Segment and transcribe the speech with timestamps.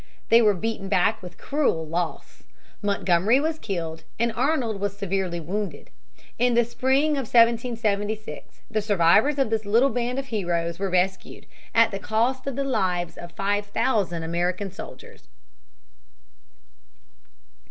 [0.29, 2.41] They were beaten back with cruel loss.
[2.81, 5.91] Montgomery was killed, and Arnold was severely wounded.
[6.39, 11.45] In the spring of 1776 the survivors of this little band of heroes were rescued
[11.75, 15.27] at the cost of the lives of five thousand American soldiers.